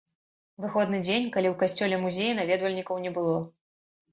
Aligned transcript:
Выходны 0.63 1.01
дзень, 1.07 1.27
калі 1.35 1.47
ў 1.51 1.55
касцёле-музеі 1.65 2.37
наведвальнікаў 2.41 2.95
не 3.05 3.13
было. 3.21 3.37